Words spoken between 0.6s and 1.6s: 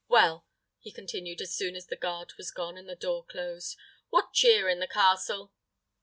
he continued, as